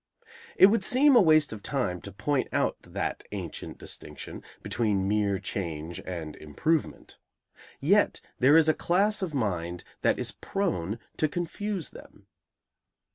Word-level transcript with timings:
It 0.57 0.65
would 0.65 0.83
seem 0.83 1.15
a 1.15 1.21
waste 1.21 1.53
of 1.53 1.61
time 1.61 2.01
to 2.01 2.11
point 2.11 2.47
out 2.51 2.75
that 2.81 3.21
ancient 3.31 3.77
distinction, 3.77 4.41
between 4.63 5.07
mere 5.07 5.37
change 5.37 6.01
and 6.07 6.35
improvement. 6.37 7.19
Yet 7.79 8.19
there 8.39 8.57
is 8.57 8.67
a 8.67 8.73
class 8.73 9.21
of 9.21 9.35
mind 9.35 9.83
that 10.01 10.17
is 10.17 10.31
prone 10.31 10.97
to 11.17 11.27
confuse 11.29 11.91
them. 11.91 12.25